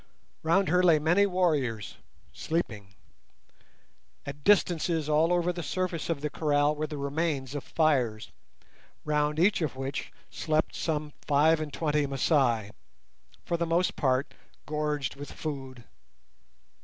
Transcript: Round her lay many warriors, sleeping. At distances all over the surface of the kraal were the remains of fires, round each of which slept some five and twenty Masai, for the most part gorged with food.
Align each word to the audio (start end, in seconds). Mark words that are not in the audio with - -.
Round 0.41 0.69
her 0.69 0.81
lay 0.81 0.97
many 0.97 1.27
warriors, 1.27 1.97
sleeping. 2.33 2.95
At 4.25 4.43
distances 4.43 5.07
all 5.07 5.31
over 5.31 5.53
the 5.53 5.61
surface 5.61 6.09
of 6.09 6.21
the 6.21 6.29
kraal 6.31 6.75
were 6.75 6.87
the 6.87 6.97
remains 6.97 7.53
of 7.53 7.63
fires, 7.63 8.31
round 9.05 9.37
each 9.37 9.61
of 9.61 9.75
which 9.75 10.11
slept 10.31 10.73
some 10.75 11.13
five 11.27 11.59
and 11.61 11.71
twenty 11.71 12.07
Masai, 12.07 12.71
for 13.45 13.57
the 13.57 13.67
most 13.67 13.95
part 13.95 14.33
gorged 14.65 15.17
with 15.17 15.31
food. 15.31 15.83